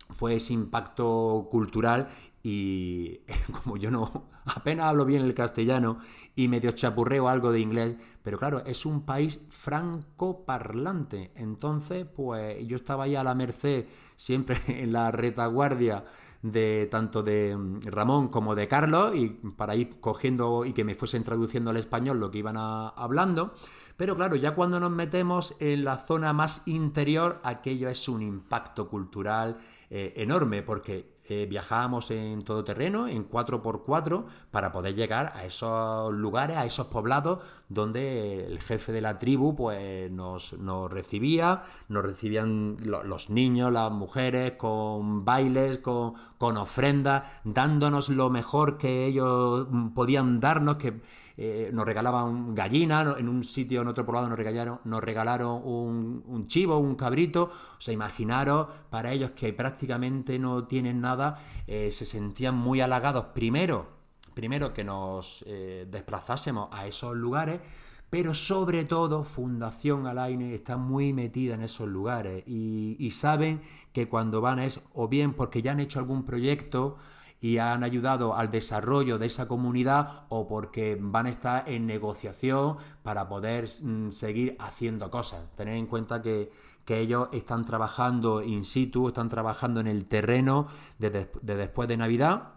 fue 0.09 0.35
ese 0.35 0.51
impacto 0.51 1.47
cultural 1.49 2.09
y 2.45 3.21
como 3.63 3.75
yo 3.75 3.89
no 3.89 4.27
apenas 4.45 4.85
hablo 4.85 5.03
bien 5.03 5.23
el 5.23 5.33
castellano 5.33 5.97
y 6.35 6.47
medio 6.47 6.73
chapurreo 6.73 7.27
algo 7.27 7.51
de 7.51 7.59
inglés, 7.59 7.95
pero 8.21 8.37
claro, 8.37 8.61
es 8.67 8.85
un 8.85 9.03
país 9.03 9.41
francoparlante, 9.49 11.31
entonces 11.35 12.05
pues 12.05 12.65
yo 12.67 12.77
estaba 12.77 13.05
ahí 13.05 13.15
a 13.15 13.23
la 13.23 13.33
merced 13.33 13.87
siempre 14.15 14.59
en 14.67 14.93
la 14.93 15.09
retaguardia 15.09 16.05
de 16.43 16.87
tanto 16.91 17.23
de 17.23 17.57
mm, 17.57 17.79
Ramón 17.85 18.27
como 18.27 18.53
de 18.53 18.67
Carlos 18.67 19.15
y 19.15 19.29
para 19.29 19.75
ir 19.75 19.99
cogiendo 19.99 20.65
y 20.65 20.73
que 20.73 20.83
me 20.83 20.93
fuesen 20.93 21.23
traduciendo 21.23 21.71
al 21.71 21.77
español 21.77 22.19
lo 22.19 22.29
que 22.29 22.37
iban 22.37 22.57
hablando. 22.57 23.55
Pero 23.97 24.15
claro, 24.15 24.35
ya 24.35 24.53
cuando 24.53 24.79
nos 24.79 24.91
metemos 24.91 25.55
en 25.59 25.83
la 25.83 25.97
zona 25.97 26.31
más 26.33 26.67
interior, 26.67 27.39
aquello 27.43 27.89
es 27.89 28.07
un 28.07 28.21
impacto 28.21 28.87
cultural 28.87 29.57
eh, 29.89 30.13
enorme 30.17 30.61
porque 30.61 31.14
eh, 31.27 31.47
viajábamos 31.47 32.11
en 32.11 32.43
todo 32.43 32.63
terreno, 32.63 33.07
en 33.07 33.29
4x4, 33.29 34.25
para 34.51 34.71
poder 34.71 34.95
llegar 34.95 35.33
a 35.35 35.45
esos 35.45 36.13
lugares, 36.13 36.57
a 36.57 36.65
esos 36.65 36.87
poblados 36.87 37.39
donde 37.69 38.45
el 38.45 38.59
jefe 38.59 38.91
de 38.91 39.01
la 39.01 39.17
tribu 39.17 39.55
pues, 39.55 40.11
nos, 40.11 40.53
recibía, 40.89 41.63
nos 41.89 42.03
recibían 42.03 42.77
los 42.83 43.29
niños, 43.29 43.71
las 43.71 43.91
mujeres, 43.91 44.53
con 44.53 45.25
bailes, 45.25 45.79
con, 45.79 46.13
con 46.37 46.57
ofrendas, 46.57 47.23
dándonos 47.43 48.09
lo 48.09 48.29
mejor 48.29 48.77
que 48.77 49.05
ellos 49.05 49.67
podían 49.93 50.39
darnos, 50.39 50.75
que 50.75 51.01
eh, 51.37 51.69
nos 51.73 51.85
regalaban 51.85 52.55
gallina, 52.55 53.15
en 53.17 53.27
un 53.27 53.43
sitio, 53.43 53.81
en 53.81 53.89
otro 53.89 54.05
poblado 54.05 54.29
nos 54.29 54.37
regalaron, 54.37 54.79
nos 54.85 55.03
regalaron 55.03 55.61
un, 55.65 56.47
chivo, 56.47 56.77
un 56.77 56.95
cabrito, 56.95 57.51
o 57.77 57.81
sea, 57.81 57.93
imaginaros 57.93 58.67
para 58.89 59.11
ellos 59.11 59.31
que 59.31 59.51
prácticamente 59.51 60.39
no 60.39 60.65
tienen 60.65 61.01
nada, 61.01 61.37
eh, 61.67 61.91
se 61.91 62.05
sentían 62.05 62.55
muy 62.55 62.79
halagados 62.79 63.25
primero, 63.33 63.94
primero 64.35 64.73
que 64.73 64.83
nos 64.83 65.43
eh, 65.47 65.87
desplazásemos 65.89 66.69
a 66.71 66.85
esos 66.85 67.15
lugares, 67.15 67.61
pero 68.09 68.33
sobre 68.33 68.85
todo 68.85 69.23
Fundación 69.23 70.05
Alaine 70.05 70.53
está 70.53 70.77
muy 70.77 71.13
metida 71.13 71.55
en 71.55 71.63
esos 71.63 71.87
lugares 71.87 72.43
y, 72.45 73.09
saben 73.11 73.61
que 73.93 74.07
cuando 74.07 74.41
van 74.41 74.59
es 74.59 74.81
o 74.93 75.07
bien 75.07 75.33
porque 75.33 75.61
ya 75.61 75.71
han 75.71 75.79
hecho 75.79 75.99
algún 75.99 76.23
proyecto 76.23 76.97
y 77.41 77.57
han 77.57 77.83
ayudado 77.83 78.35
al 78.35 78.49
desarrollo 78.49 79.17
de 79.17 79.25
esa 79.25 79.47
comunidad 79.47 80.25
o 80.29 80.47
porque 80.47 80.97
van 80.99 81.25
a 81.25 81.29
estar 81.29 81.67
en 81.67 81.85
negociación 81.85 82.77
para 83.03 83.27
poder 83.27 83.67
mm, 83.81 84.11
seguir 84.11 84.55
haciendo 84.59 85.09
cosas. 85.11 85.53
Tened 85.55 85.75
en 85.75 85.87
cuenta 85.87 86.21
que, 86.21 86.51
ellos 86.87 87.29
están 87.33 87.65
trabajando 87.65 88.43
in 88.43 88.63
situ, 88.63 89.07
están 89.07 89.27
trabajando 89.27 89.79
en 89.79 89.87
el 89.87 90.05
terreno 90.05 90.67
de, 90.99 91.27
después 91.41 91.87
de 91.87 91.97
Navidad 91.97 92.55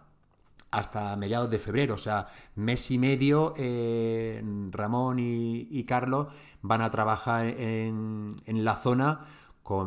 hasta 0.71 1.15
mediados 1.15 1.49
de 1.49 1.59
febrero, 1.59 1.95
o 1.95 1.97
sea, 1.97 2.27
mes 2.55 2.91
y 2.91 2.97
medio, 2.97 3.53
eh, 3.57 4.43
Ramón 4.71 5.17
y, 5.19 5.83
Carlos 5.85 6.27
van 6.61 6.81
a 6.81 6.89
trabajar 6.89 7.45
en, 7.47 8.35
en 8.45 8.63
la 8.63 8.75
zona 8.75 9.25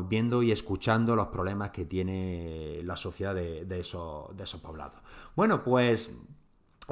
viendo 0.08 0.42
y 0.42 0.52
escuchando 0.52 1.16
los 1.16 1.28
problemas 1.28 1.70
que 1.70 1.84
tiene 1.84 2.80
la 2.84 2.96
sociedad 2.96 3.34
de, 3.34 3.80
esos, 3.80 4.36
de 4.36 4.44
esos 4.44 4.60
poblados. 4.60 5.00
Bueno, 5.34 5.64
pues 5.64 6.12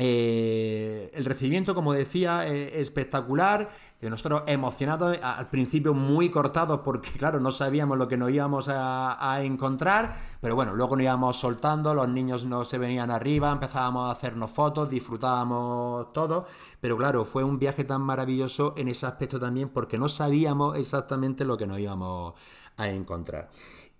eh, 0.03 1.11
el 1.13 1.27
recibimiento, 1.27 1.75
como 1.75 1.93
decía, 1.93 2.47
es 2.47 2.73
espectacular. 2.75 3.69
Nosotros 4.01 4.45
emocionados, 4.47 5.19
al 5.23 5.51
principio 5.51 5.93
muy 5.93 6.31
cortados 6.31 6.81
porque, 6.83 7.11
claro, 7.19 7.39
no 7.39 7.53
sabíamos 7.53 7.99
lo 7.99 8.09
que 8.09 8.17
nos 8.17 8.31
íbamos 8.31 8.69
a, 8.71 9.39
encontrar, 9.43 10.17
pero 10.41 10.55
bueno, 10.55 10.75
luego 10.75 10.97
nos 10.97 11.05
íbamos 11.05 11.37
soltando, 11.39 11.93
los 11.93 12.09
niños 12.09 12.47
no 12.47 12.65
se 12.65 12.79
venían 12.79 13.11
arriba, 13.11 13.53
empezábamos 13.53 14.09
a 14.09 14.13
hacernos 14.13 14.51
fotos, 14.51 14.89
disfrutábamos 14.89 16.13
todo, 16.15 16.47
pero 16.81 16.97
claro, 16.97 17.27
fue 17.27 17.45
un 17.45 17.59
viaje 17.59 17.85
tan 17.85 18.01
maravilloso 18.01 18.73
en 18.79 18.89
ese 18.89 19.05
aspecto 19.05 19.39
también 19.39 19.69
porque 19.69 19.99
no 19.99 20.09
sabíamos 20.09 20.79
exactamente 20.79 21.45
lo 21.45 21.59
que 21.59 21.67
nos 21.67 21.79
íbamos 21.79 22.35
a 22.79 22.89
encontrar. 22.89 23.51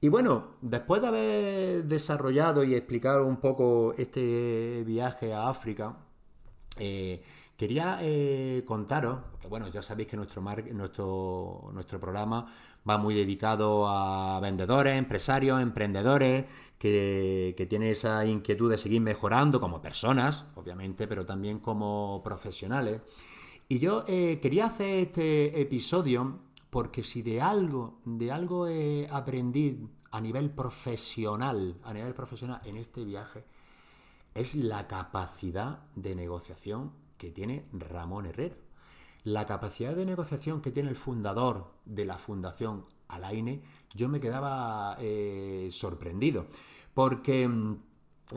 Y 0.03 0.09
bueno, 0.09 0.57
después 0.63 1.03
de 1.03 1.09
haber 1.09 1.85
desarrollado 1.85 2.65
y 2.65 2.75
explicado 2.75 3.27
un 3.27 3.37
poco 3.37 3.95
este 3.99 4.83
viaje 4.87 5.35
a 5.35 5.49
África, 5.49 5.99
eh, 6.79 7.23
quería 7.57 7.99
eh, 8.01 8.65
contaros, 8.67 9.19
porque 9.31 9.49
bueno, 9.49 9.69
ya 9.69 9.83
sabéis 9.83 10.09
que 10.09 10.17
nuestro, 10.17 10.43
programa 12.01 12.47
va 12.89 12.97
muy 12.97 13.15
dedicado 13.15 13.87
a 13.89 14.41
vendedores, 14.41 14.97
empresarios, 14.97 15.61
emprendedores, 15.61 16.47
que, 16.79 17.55
que 17.59 17.67
tienen 17.67 17.91
esa 17.91 18.25
inquietud 18.25 18.71
de 18.71 18.79
seguir 18.79 19.03
mejorando 19.03 19.61
como 19.61 19.83
personas, 19.83 20.47
obviamente, 20.55 21.07
pero 21.07 21.27
también 21.27 21.59
como 21.59 22.23
profesionales. 22.25 23.03
Y 23.73 23.79
yo 23.79 24.03
eh, 24.09 24.41
quería 24.43 24.67
hacer 24.67 24.99
este 24.99 25.61
episodio 25.61 26.41
porque 26.71 27.05
si 27.05 27.23
de 27.23 27.41
algo, 27.41 28.01
de 28.05 28.33
algo 28.33 28.67
aprendí 29.11 29.89
a 30.13 30.21
nivel 30.21 30.51
profesional, 30.51 31.79
a 31.85 31.93
nivel 31.93 32.15
profesional 32.15 32.61
en 32.65 32.77
este 32.77 33.05
viaje, 33.05 33.45
es 34.35 34.55
la 34.55 34.87
capacidad 34.87 35.81
de 35.95 36.15
negociación 36.15 36.93
que 37.19 37.31
tiene 37.31 37.67
Ramón 37.73 38.27
Herrera. 38.27 38.57
La 39.25 39.47
capacidad 39.47 39.95
de 39.95 40.07
negociación 40.07 40.63
que 40.63 40.71
tiene 40.71 40.89
el 40.89 40.97
fundador 40.97 41.75
de 41.85 42.07
la 42.07 42.17
Fundación 42.17 42.87
Alaine, 43.09 43.63
yo 43.95 44.09
me 44.09 44.21
quedaba 44.21 44.97
eh, 44.99 45.69
sorprendido. 45.73 46.47
Porque 46.95 47.47
mm, 47.47 47.77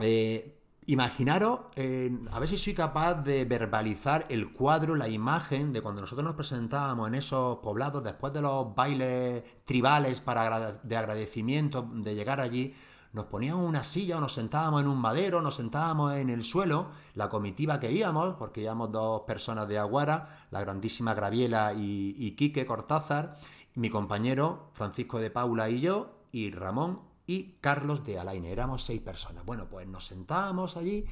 eh, 0.00 0.53
imaginaros, 0.86 1.60
eh, 1.76 2.10
a 2.30 2.38
ver 2.38 2.48
si 2.48 2.58
soy 2.58 2.74
capaz 2.74 3.14
de 3.14 3.44
verbalizar 3.44 4.26
el 4.28 4.52
cuadro, 4.52 4.96
la 4.96 5.08
imagen 5.08 5.72
de 5.72 5.80
cuando 5.80 6.00
nosotros 6.00 6.24
nos 6.24 6.34
presentábamos 6.34 7.08
en 7.08 7.14
esos 7.14 7.58
poblados 7.58 8.02
después 8.02 8.32
de 8.32 8.42
los 8.42 8.74
bailes 8.74 9.44
tribales 9.64 10.20
para 10.20 10.72
de 10.82 10.96
agradecimiento 10.96 11.88
de 11.92 12.14
llegar 12.14 12.40
allí 12.40 12.74
nos 13.14 13.26
poníamos 13.26 13.66
una 13.66 13.84
silla 13.84 14.18
o 14.18 14.20
nos 14.20 14.32
sentábamos 14.32 14.82
en 14.82 14.88
un 14.88 15.00
madero, 15.00 15.40
nos 15.40 15.54
sentábamos 15.54 16.14
en 16.14 16.30
el 16.30 16.42
suelo, 16.42 16.88
la 17.14 17.28
comitiva 17.28 17.78
que 17.78 17.92
íbamos, 17.92 18.34
porque 18.34 18.62
íbamos 18.62 18.90
dos 18.90 19.22
personas 19.22 19.68
de 19.68 19.78
Aguara, 19.78 20.46
la 20.50 20.60
grandísima 20.60 21.14
Graviela 21.14 21.74
y, 21.74 22.16
y 22.18 22.32
Quique 22.32 22.66
Cortázar, 22.66 23.38
mi 23.76 23.88
compañero 23.88 24.70
Francisco 24.72 25.20
de 25.20 25.30
Paula 25.30 25.70
y 25.70 25.80
yo, 25.80 26.18
y 26.32 26.50
Ramón 26.50 27.13
y 27.26 27.54
Carlos 27.60 28.04
de 28.04 28.18
Alaine. 28.18 28.50
Éramos 28.50 28.84
seis 28.84 29.00
personas. 29.00 29.44
Bueno, 29.44 29.68
pues 29.68 29.86
nos 29.86 30.06
sentábamos 30.06 30.76
allí 30.76 31.06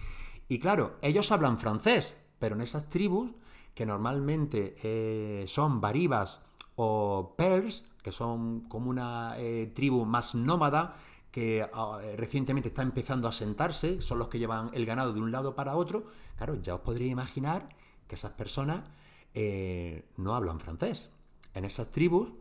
y 0.49 0.59
claro, 0.59 0.97
ellos 1.01 1.33
hablan 1.33 1.59
francés, 1.59 2.17
pero 2.39 2.55
en 2.55 2.61
esas 2.61 2.89
tribus, 2.89 3.31
que 3.75 3.87
normalmente 3.87 4.77
eh, 4.83 5.45
son 5.49 5.81
baribas 5.81 6.43
o 6.77 7.35
pers, 7.37 7.85
que 8.03 8.13
son 8.13 8.63
como 8.69 8.91
una 8.91 9.35
eh, 9.39 9.73
tribu 9.75 10.05
más 10.05 10.35
nómada, 10.35 10.97
que 11.31 11.67
ah, 11.73 12.01
recientemente 12.17 12.69
está 12.69 12.83
empezando 12.83 13.29
a 13.29 13.33
sentarse, 13.33 14.03
son 14.03 14.19
los 14.19 14.29
que 14.29 14.39
llevan 14.39 14.71
el 14.75 14.85
ganado 14.85 15.15
de 15.15 15.21
un 15.21 15.33
lado 15.33 15.55
para 15.55 15.77
otro, 15.77 16.05
claro, 16.37 16.57
ya 16.61 16.75
os 16.75 16.83
podréis 16.83 17.13
imaginar 17.13 17.71
que 18.07 18.17
esas 18.17 18.33
personas 18.33 18.83
eh, 19.33 20.05
no 20.19 20.35
hablan 20.35 20.61
francés. 20.61 21.09
En 21.55 21.65
esas 21.65 21.91
tribus 21.91 22.33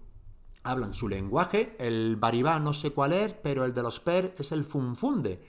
hablan 0.63 0.94
su 0.94 1.08
lenguaje, 1.08 1.75
el 1.80 2.15
baribá 2.15 2.60
no 2.60 2.74
sé 2.74 2.91
cuál 2.91 3.13
es, 3.13 3.34
pero 3.34 3.65
el 3.65 3.74
de 3.74 3.84
los 3.84 4.00
per 4.00 4.36
es 4.38 4.51
el 4.51 4.63
funfunde. 4.63 5.44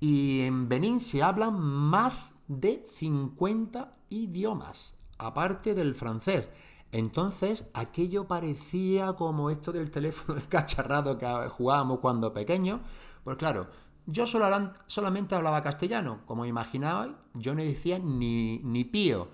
Y 0.00 0.40
en 0.42 0.68
Benín 0.68 1.00
se 1.00 1.22
hablan 1.22 1.58
más 1.58 2.40
de 2.48 2.86
50 2.94 3.96
idiomas, 4.10 4.94
aparte 5.18 5.74
del 5.74 5.94
francés. 5.94 6.48
Entonces, 6.90 7.64
aquello 7.72 8.26
parecía 8.26 9.14
como 9.14 9.48
esto 9.48 9.72
del 9.72 9.90
teléfono 9.90 10.40
cacharrado 10.48 11.16
que 11.18 11.26
jugábamos 11.48 12.00
cuando 12.00 12.32
pequeños. 12.32 12.80
Pues 13.24 13.36
claro, 13.36 13.68
yo 14.06 14.26
solamente 14.26 15.34
hablaba 15.34 15.62
castellano, 15.62 16.20
como 16.26 16.44
imaginabais, 16.44 17.12
yo 17.34 17.54
no 17.54 17.62
decía 17.62 17.98
ni, 17.98 18.58
ni 18.58 18.84
pío. 18.84 19.28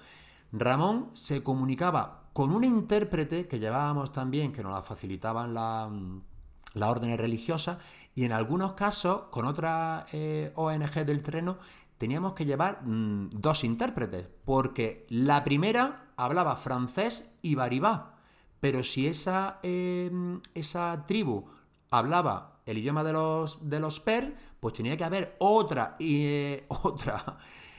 Ramón 0.52 1.10
se 1.14 1.42
comunicaba 1.42 2.27
con 2.38 2.52
un 2.52 2.62
intérprete 2.62 3.48
que 3.48 3.58
llevábamos 3.58 4.12
también, 4.12 4.52
que 4.52 4.62
nos 4.62 4.70
la 4.70 4.82
facilitaban 4.82 5.54
las 5.54 6.88
órdenes 6.88 7.18
religiosas, 7.18 7.78
y 8.14 8.22
en 8.26 8.30
algunos 8.30 8.74
casos, 8.74 9.22
con 9.32 9.44
otras 9.44 10.04
eh, 10.12 10.52
ONG 10.54 11.04
del 11.04 11.20
terreno, 11.20 11.58
teníamos 11.96 12.34
que 12.34 12.44
llevar 12.44 12.86
mm, 12.86 13.30
dos 13.32 13.64
intérpretes, 13.64 14.28
porque 14.44 15.04
la 15.08 15.42
primera 15.42 16.12
hablaba 16.16 16.54
francés 16.54 17.36
y 17.42 17.56
baribá, 17.56 18.20
pero 18.60 18.84
si 18.84 19.08
esa, 19.08 19.58
em, 19.64 20.40
esa 20.54 21.06
tribu 21.08 21.46
hablaba 21.90 22.60
el 22.66 22.78
idioma 22.78 23.02
de 23.02 23.14
los, 23.14 23.68
de 23.68 23.80
los 23.80 23.98
per, 23.98 24.36
pues 24.60 24.74
tenía 24.74 24.96
que 24.96 25.02
haber 25.02 25.34
otra, 25.40 25.96
eh, 25.98 26.66
otra 26.84 27.38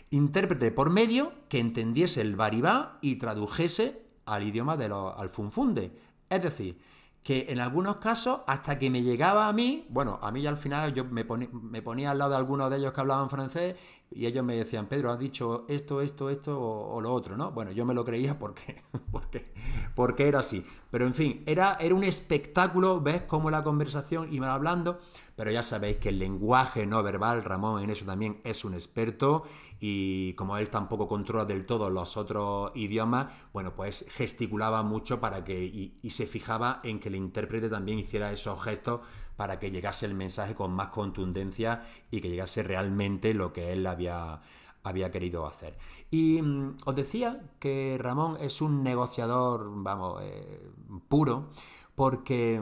intérprete 0.10 0.72
por 0.72 0.90
medio 0.90 1.32
que 1.48 1.60
entendiese 1.60 2.20
el 2.20 2.36
baribá 2.36 2.98
y 3.00 3.16
tradujese 3.16 4.09
al 4.34 4.44
idioma 4.44 4.78
de 4.78 4.90
los, 4.90 5.18
al 5.18 5.30
funfunde. 5.30 5.92
Es 6.30 6.44
decir, 6.44 6.80
que 7.24 7.48
en 7.50 7.60
algunos 7.60 7.98
casos, 7.98 8.42
hasta 8.48 8.80
que 8.80 8.90
me 8.90 9.04
llegaba 9.04 9.48
a 9.48 9.54
mí, 9.54 9.86
bueno, 9.90 10.20
a 10.22 10.32
mí 10.32 10.42
ya 10.42 10.50
al 10.50 10.58
final 10.58 10.94
yo 10.94 11.06
me, 11.06 11.26
ponía 11.26 12.12
al 12.12 12.18
lado 12.18 12.32
de 12.32 12.38
algunos 12.38 12.70
de 12.70 12.78
ellos 12.78 12.94
que 12.94 13.02
hablaban 13.02 13.30
francés 13.30 13.76
y 14.10 14.26
ellos 14.26 14.44
me 14.44 14.56
decían, 14.56 14.88
Pedro, 14.88 15.12
has 15.12 15.20
dicho 15.20 15.66
esto, 15.68 16.02
esto, 16.02 16.30
esto 16.30 16.60
o, 16.60 17.00
lo 17.02 17.14
otro, 17.14 17.38
¿no? 17.38 17.52
Bueno, 17.52 17.72
yo 17.72 17.86
me 17.86 17.94
lo 17.94 18.06
creía 18.06 18.40
porque, 18.40 18.82
porque, 19.12 19.52
porque 19.96 20.28
era 20.28 20.40
así. 20.40 20.66
Pero 20.90 21.06
en 21.06 21.14
fin, 21.14 21.44
era, 21.46 21.78
era 21.80 21.94
un 21.94 22.04
espectáculo, 22.04 23.02
ves 23.02 23.24
cómo 23.28 23.52
la 23.52 23.64
conversación 23.64 24.34
iba 24.34 24.54
hablando, 24.54 25.00
pero 25.36 25.52
ya 25.52 25.62
sabéis 25.62 25.98
que 25.98 26.10
el 26.10 26.20
lenguaje 26.20 26.88
no 26.88 27.04
verbal, 27.04 27.44
Ramón 27.44 27.84
en 27.84 27.90
eso 27.90 28.06
también 28.06 28.40
es 28.44 28.64
un 28.66 28.74
experto 28.74 29.44
y 29.80 30.34
como 30.34 30.58
él 30.58 30.70
tampoco 30.70 31.08
controla 31.08 31.46
del 31.46 31.66
todo 31.66 31.90
los 31.90 32.18
otros 32.18 32.72
idiomas, 32.76 33.28
bueno, 33.54 33.74
pues 33.76 34.06
gesticulaba 34.10 34.84
mucho 34.84 35.22
para 35.22 35.44
que 35.44 35.64
y, 35.64 36.10
se 36.10 36.28
fijaba 36.28 36.82
en 36.84 37.00
que 37.00 37.08
el 37.10 37.16
intérprete 37.16 37.70
también 37.70 38.00
hiciera 38.00 38.32
esos 38.32 38.62
gestos 38.62 39.02
para 39.38 39.58
que 39.58 39.72
llegase 39.72 40.06
el 40.06 40.16
mensaje 40.16 40.54
con 40.54 40.72
más 40.72 40.90
contundencia 40.90 41.84
y 42.12 42.20
que 42.20 42.30
llegase 42.30 42.62
realmente 42.62 43.34
lo 43.34 43.54
que 43.54 43.72
él 43.72 43.88
había, 43.88 44.42
había 44.84 45.12
querido 45.12 45.48
hacer. 45.48 45.78
Y 46.12 46.42
mm, 46.42 46.78
os 46.86 46.96
decía 46.96 47.42
que 47.60 47.98
Ramón 48.00 48.38
es 48.42 48.62
un 48.62 48.84
negociador, 48.84 49.70
vamos, 49.72 50.22
eh, 50.24 50.70
puro, 51.08 51.52
porque 51.96 52.62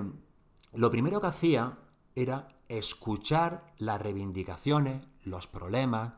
lo 0.74 0.92
primero 0.92 1.20
que 1.20 1.28
hacía 1.28 1.80
era 2.14 2.50
escuchar 2.68 3.74
las 3.78 4.00
reivindicaciones, 4.00 5.04
los 5.24 5.48
problemas, 5.48 6.14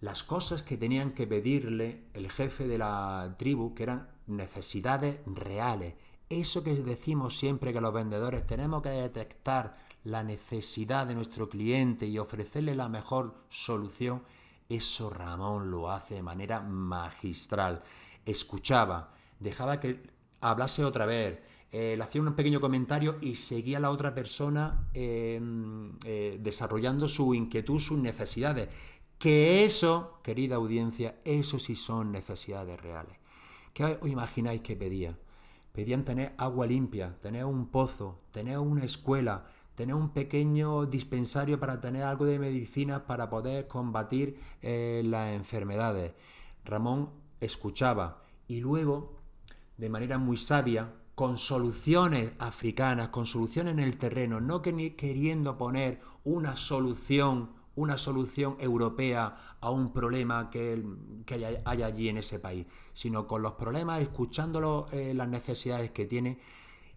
las 0.00 0.22
cosas 0.22 0.62
que 0.62 0.76
tenían 0.76 1.12
que 1.12 1.26
pedirle 1.26 2.04
el 2.14 2.30
jefe 2.30 2.66
de 2.66 2.78
la 2.78 3.34
tribu, 3.38 3.74
que 3.74 3.82
eran 3.84 4.08
necesidades 4.26 5.18
reales. 5.26 5.94
Eso 6.28 6.62
que 6.62 6.74
decimos 6.74 7.38
siempre 7.38 7.72
que 7.72 7.80
los 7.80 7.92
vendedores 7.92 8.46
tenemos 8.46 8.82
que 8.82 8.90
detectar 8.90 9.76
la 10.04 10.22
necesidad 10.22 11.06
de 11.06 11.14
nuestro 11.14 11.48
cliente 11.48 12.06
y 12.06 12.18
ofrecerle 12.18 12.74
la 12.74 12.88
mejor 12.88 13.34
solución, 13.50 14.22
eso 14.68 15.10
Ramón 15.10 15.70
lo 15.70 15.90
hace 15.90 16.16
de 16.16 16.22
manera 16.22 16.60
magistral. 16.60 17.82
Escuchaba, 18.24 19.14
dejaba 19.40 19.80
que 19.80 20.02
hablase 20.40 20.84
otra 20.84 21.06
vez, 21.06 21.40
eh, 21.70 21.94
le 21.96 22.02
hacía 22.02 22.22
un 22.22 22.34
pequeño 22.34 22.60
comentario 22.60 23.18
y 23.20 23.34
seguía 23.34 23.78
la 23.78 23.90
otra 23.90 24.14
persona 24.14 24.88
eh, 24.94 25.40
eh, 26.04 26.38
desarrollando 26.40 27.08
su 27.08 27.34
inquietud, 27.34 27.78
sus 27.78 27.98
necesidades. 27.98 28.68
Que 29.18 29.64
eso, 29.64 30.20
querida 30.22 30.54
audiencia, 30.54 31.18
eso 31.24 31.58
sí 31.58 31.74
son 31.74 32.12
necesidades 32.12 32.80
reales. 32.80 33.16
¿Qué 33.74 33.98
os 34.00 34.08
imagináis 34.08 34.60
que 34.60 34.76
pedía? 34.76 35.18
Pedían 35.72 36.04
tener 36.04 36.34
agua 36.38 36.68
limpia, 36.68 37.18
tener 37.20 37.44
un 37.44 37.66
pozo, 37.66 38.20
tener 38.30 38.58
una 38.58 38.84
escuela, 38.84 39.46
tener 39.74 39.96
un 39.96 40.10
pequeño 40.10 40.86
dispensario 40.86 41.58
para 41.58 41.80
tener 41.80 42.04
algo 42.04 42.26
de 42.26 42.38
medicinas 42.38 43.02
para 43.02 43.28
poder 43.28 43.66
combatir 43.66 44.38
eh, 44.62 45.02
las 45.04 45.34
enfermedades. 45.34 46.12
Ramón 46.64 47.10
escuchaba 47.40 48.22
y 48.46 48.60
luego, 48.60 49.16
de 49.78 49.88
manera 49.88 50.18
muy 50.18 50.36
sabia, 50.36 50.94
con 51.16 51.38
soluciones 51.38 52.34
africanas, 52.38 53.08
con 53.08 53.26
soluciones 53.26 53.72
en 53.72 53.80
el 53.80 53.98
terreno, 53.98 54.40
no 54.40 54.62
queriendo 54.62 55.58
poner 55.58 56.00
una 56.22 56.54
solución 56.54 57.57
una 57.78 57.96
solución 57.96 58.56
europea 58.58 59.56
a 59.60 59.70
un 59.70 59.92
problema 59.92 60.50
que, 60.50 60.82
hay, 61.64 61.82
allí 61.82 62.08
en 62.08 62.18
ese 62.18 62.38
país, 62.38 62.66
sino 62.92 63.26
con 63.26 63.42
los 63.42 63.52
problemas, 63.52 64.02
escuchándolo 64.02 64.88
eh, 64.92 65.14
las 65.14 65.28
necesidades 65.28 65.90
que 65.92 66.06
tiene, 66.06 66.40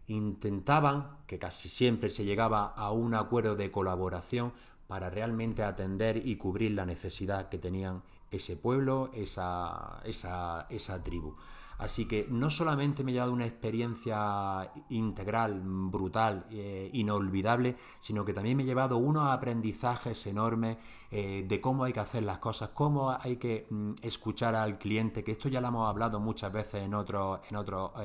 intentaban, 0.08 1.17
que 1.28 1.39
casi 1.39 1.70
siempre 1.70 2.10
se 2.10 2.26
llegaba 2.26 2.65
a 2.65 2.91
un 2.91 3.13
acuerdo 3.13 3.56
de 3.56 3.72
colaboración 3.72 4.54
para 4.88 5.10
realmente 5.10 5.63
atender 5.63 6.17
y 6.17 6.36
cubrir 6.36 6.72
la 6.72 6.86
necesidad 6.86 7.48
que 7.50 7.60
tenían 7.60 8.04
ese 8.32 8.58
pueblo, 8.58 9.12
esa, 9.13 10.02
esa, 10.04 10.65
esa 10.70 11.04
tribu. 11.04 11.36
Así 11.82 12.06
que 12.06 12.28
no 12.30 12.52
solamente 12.52 13.04
me 13.04 13.12
ha 13.13 13.22
dado 13.22 13.34
una 13.34 13.48
experiencia 13.48 14.72
integral, 14.89 15.62
brutal, 15.63 16.46
eh, 16.52 16.91
inolvidable, 16.94 17.76
sino 18.00 18.24
que 18.24 18.34
también 18.34 18.56
me 18.56 18.62
he 18.62 18.65
llevado 18.67 18.98
unos 18.98 19.28
aprendizajes 19.28 20.28
enormes 20.28 20.78
eh, 21.10 21.44
de 21.48 21.60
cómo 21.60 21.84
hay 21.84 21.91
que 21.91 22.00
hacer 22.00 22.22
las 22.22 22.38
cosas, 22.38 22.70
cómo 22.76 23.10
hay 23.20 23.38
que 23.38 23.65
mm, 23.67 23.94
escuchar 24.04 24.54
al 24.54 24.78
cliente, 24.78 25.24
que 25.24 25.32
esto 25.32 25.50
ya 25.50 25.60
lo 25.60 25.70
hemos 25.70 25.89
hablado 25.89 26.20
muchas 26.20 26.54
veces 26.54 26.84
en 26.84 26.94
otros 26.94 27.39
en 27.50 27.58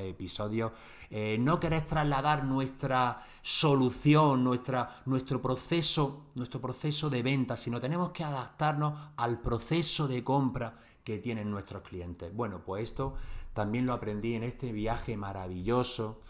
episodios. 0.08 0.72
Eh, 1.10 1.36
no 1.38 1.60
querer 1.60 1.82
trasladar 1.82 2.44
nuestra 2.44 3.20
solución, 3.42 4.42
nuestra, 4.42 5.02
nuestro 5.04 5.42
proceso, 5.42 6.28
nuestro 6.34 6.62
proceso 6.62 7.10
de 7.10 7.22
venta, 7.22 7.58
sino 7.58 7.78
tenemos 7.78 8.10
que 8.12 8.24
adaptarnos 8.24 9.10
al 9.18 9.38
proceso 9.42 10.08
de 10.08 10.24
compra 10.24 10.78
que 11.04 11.18
tienen 11.18 11.48
nuestros 11.48 11.82
clientes. 11.82 12.34
Bueno, 12.34 12.62
pues 12.64 12.82
esto 12.82 13.14
también 13.56 13.86
lo 13.86 13.94
aprendí 13.94 14.34
en 14.34 14.42
este 14.42 14.70
viaje 14.70 15.16
maravilloso 15.16 16.20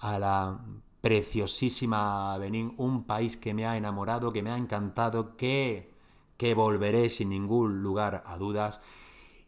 a 0.00 0.18
la 0.18 0.60
preciosísima 1.00 2.36
Benín, 2.38 2.74
un 2.76 3.04
país 3.04 3.36
que 3.36 3.54
me 3.54 3.66
ha 3.66 3.76
enamorado, 3.76 4.32
que 4.32 4.42
me 4.42 4.50
ha 4.50 4.56
encantado, 4.56 5.36
que, 5.36 5.94
que 6.36 6.54
volveré 6.54 7.08
sin 7.08 7.30
ningún 7.30 7.82
lugar 7.82 8.24
a 8.26 8.36
dudas. 8.36 8.80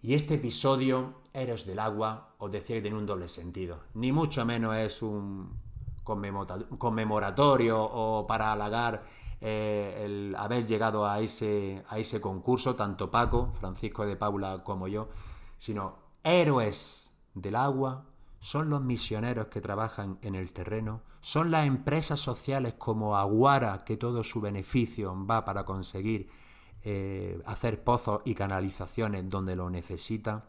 Y 0.00 0.14
este 0.14 0.34
episodio, 0.34 1.22
Héroes 1.32 1.66
del 1.66 1.80
Agua, 1.80 2.34
os 2.38 2.52
decía 2.52 2.76
que 2.76 2.82
tiene 2.82 2.98
un 2.98 3.06
doble 3.06 3.28
sentido. 3.28 3.80
Ni 3.94 4.12
mucho 4.12 4.44
menos 4.44 4.76
es 4.76 5.02
un 5.02 5.50
conmemoratorio 6.04 7.82
o 7.82 8.26
para 8.28 8.52
halagar 8.52 9.06
eh, 9.40 10.02
el 10.04 10.36
haber 10.38 10.66
llegado 10.66 11.04
a 11.04 11.18
ese, 11.18 11.82
a 11.88 11.98
ese 11.98 12.20
concurso, 12.20 12.76
tanto 12.76 13.10
Paco, 13.10 13.52
Francisco 13.58 14.06
de 14.06 14.14
Paula 14.14 14.62
como 14.62 14.86
yo, 14.86 15.08
sino 15.58 15.96
héroes 16.22 17.04
del 17.34 17.56
agua, 17.56 18.06
son 18.40 18.70
los 18.70 18.82
misioneros 18.82 19.46
que 19.46 19.60
trabajan 19.60 20.18
en 20.22 20.34
el 20.34 20.52
terreno, 20.52 21.02
son 21.20 21.50
las 21.50 21.66
empresas 21.66 22.20
sociales 22.20 22.74
como 22.74 23.16
Aguara, 23.16 23.84
que 23.84 23.96
todo 23.96 24.22
su 24.22 24.40
beneficio 24.40 25.16
va 25.26 25.44
para 25.44 25.64
conseguir 25.64 26.28
eh, 26.82 27.40
hacer 27.46 27.82
pozos 27.82 28.20
y 28.26 28.34
canalizaciones 28.34 29.28
donde 29.30 29.56
lo 29.56 29.70
necesita, 29.70 30.44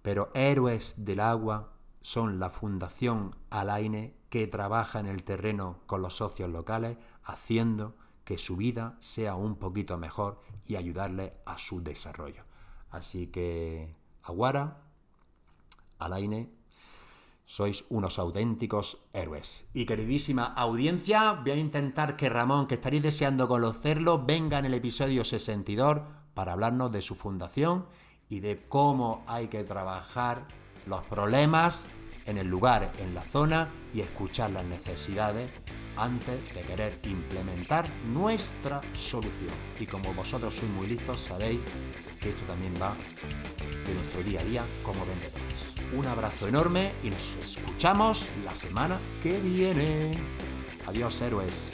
pero 0.00 0.30
héroes 0.32 0.94
del 1.04 1.20
agua 1.20 1.74
son 2.00 2.38
la 2.40 2.48
Fundación 2.48 3.36
Alaine 3.50 4.14
que 4.30 4.46
trabaja 4.46 4.98
en 4.98 5.06
el 5.06 5.24
terreno 5.24 5.80
con 5.86 6.00
los 6.00 6.16
socios 6.16 6.48
locales, 6.48 6.96
haciendo 7.22 7.94
que 8.24 8.38
su 8.38 8.56
vida 8.56 8.96
sea 9.00 9.34
un 9.34 9.56
poquito 9.56 9.98
mejor 9.98 10.40
y 10.66 10.76
ayudarle 10.76 11.34
a 11.44 11.58
su 11.58 11.82
desarrollo. 11.82 12.44
Así 12.90 13.26
que, 13.26 13.94
Aguara, 14.22 14.87
Alaine, 15.98 16.50
sois 17.48 17.86
unos 17.88 18.18
auténticos 18.18 18.98
héroes. 19.12 19.64
Y 19.72 19.86
queridísima 19.86 20.44
audiencia, 20.44 21.32
voy 21.32 21.52
a 21.52 21.56
intentar 21.56 22.16
que 22.16 22.28
Ramón, 22.28 22.66
que 22.66 22.74
estaréis 22.74 23.02
deseando 23.02 23.48
conocerlo, 23.48 24.24
venga 24.24 24.58
en 24.58 24.66
el 24.66 24.74
episodio 24.74 25.24
62 25.24 26.00
para 26.34 26.52
hablarnos 26.52 26.92
de 26.92 27.00
su 27.00 27.14
fundación 27.14 27.86
y 28.28 28.40
de 28.40 28.68
cómo 28.68 29.24
hay 29.26 29.48
que 29.48 29.64
trabajar 29.64 30.46
los 30.86 31.02
problemas 31.06 31.84
en 32.26 32.36
el 32.36 32.46
lugar, 32.46 32.92
en 32.98 33.14
la 33.14 33.22
zona 33.22 33.70
y 33.94 34.00
escuchar 34.00 34.50
las 34.50 34.64
necesidades 34.64 35.50
antes 35.96 36.54
de 36.54 36.62
querer 36.62 37.00
implementar 37.04 37.88
nuestra 38.12 38.82
solución. 38.94 39.54
Y 39.80 39.86
como 39.86 40.12
vosotros 40.12 40.54
sois 40.54 40.70
muy 40.70 40.86
listos, 40.86 41.22
sabéis 41.22 41.60
que 42.20 42.28
esto 42.28 42.44
también 42.46 42.74
va 42.80 42.94
de 43.86 43.94
nuestro 43.94 44.22
día 44.22 44.40
a 44.40 44.44
día 44.44 44.64
como 44.84 45.04
vendedores. 45.06 45.67
Un 45.96 46.06
abrazo 46.06 46.46
enorme 46.46 46.92
y 47.02 47.10
nos 47.10 47.36
escuchamos 47.40 48.26
la 48.44 48.54
semana 48.54 48.98
que 49.22 49.40
viene. 49.40 50.12
Adiós 50.86 51.20
héroes. 51.22 51.72